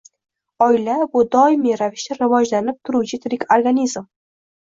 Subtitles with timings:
[0.67, 4.09] Oila– bu doimiy ravishda rivojlanib turuvchi tirik organizm.